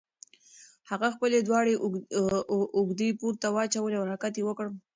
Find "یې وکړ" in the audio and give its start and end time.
4.37-4.67